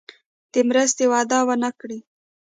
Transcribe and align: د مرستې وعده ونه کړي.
د 0.53 0.55
مرستې 0.69 1.03
وعده 1.11 1.39
ونه 1.47 1.69
کړي. 1.79 1.99